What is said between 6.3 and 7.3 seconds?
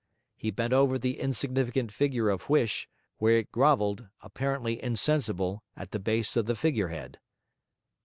of the figure head.